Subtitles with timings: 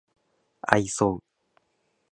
[0.61, 1.21] 愛想